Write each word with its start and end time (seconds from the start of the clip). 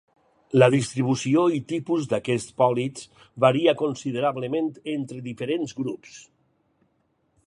La 0.61 0.67
distribució 0.75 1.43
i 1.57 1.59
tipus 1.71 2.07
d'aquests 2.13 2.55
pòlips 2.63 3.05
varia 3.45 3.77
considerablement 3.83 4.71
entre 4.95 5.21
diferents 5.31 5.77
grups. 5.83 6.17